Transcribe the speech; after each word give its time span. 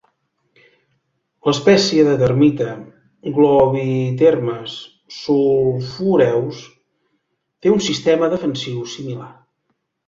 L'espècie 1.49 2.05
de 2.07 2.15
termita 2.21 2.69
"Globitermes 3.35 4.75
sulphureus" 5.21 6.67
té 7.65 7.77
un 7.79 7.87
sistema 7.93 8.33
defensiu 8.37 8.85
similar. 8.99 9.33